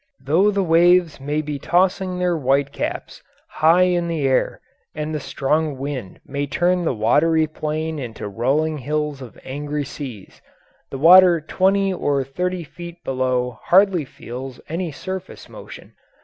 Though 0.19 0.49
the 0.49 0.63
waves 0.63 1.19
may 1.21 1.43
be 1.43 1.59
tossing 1.59 2.17
their 2.17 2.35
whitecaps 2.35 3.21
high 3.47 3.83
in 3.83 4.09
air 4.09 4.59
and 4.95 5.13
the 5.13 5.19
strong 5.19 5.77
wind 5.77 6.19
may 6.25 6.47
turn 6.47 6.85
the 6.85 6.93
watery 6.95 7.45
plain 7.45 7.99
into 7.99 8.27
rolling 8.27 8.79
hills 8.79 9.21
of 9.21 9.37
angry 9.43 9.85
seas, 9.85 10.41
the 10.89 10.97
water 10.97 11.39
twenty 11.39 11.93
or 11.93 12.23
thirty 12.23 12.63
feet 12.63 13.03
below 13.03 13.59
hardly 13.65 14.03
feels 14.03 14.59
any 14.67 14.91
surface 14.91 15.47
motion. 15.47 15.93